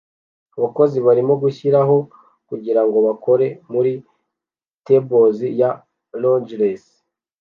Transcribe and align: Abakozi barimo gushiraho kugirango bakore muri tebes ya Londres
Abakozi 0.57 0.97
barimo 1.05 1.33
gushiraho 1.43 1.95
kugirango 2.49 2.97
bakore 3.07 3.47
muri 3.73 3.91
tebes 4.85 5.37
ya 5.59 5.69
Londres 6.21 6.83